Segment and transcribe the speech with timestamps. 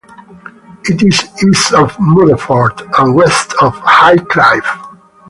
[0.85, 4.97] It is east of Mudeford and west of Highcliffe.